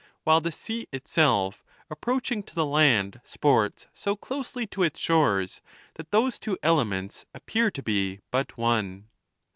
While 0.23 0.41
the 0.41 0.51
sea 0.51 0.87
itself, 0.91 1.63
approaching 1.87 2.41
to 2.45 2.55
the 2.55 2.65
land, 2.65 3.21
sports 3.23 3.85
so 3.93 4.15
closely 4.15 4.65
to 4.65 4.81
its 4.81 4.99
shores 4.99 5.61
tliat 5.95 6.09
those 6.09 6.39
two 6.39 6.57
elements 6.63 7.27
appear 7.35 7.69
to 7.69 7.83
be 7.83 8.21
but 8.31 8.57
one. 8.57 9.09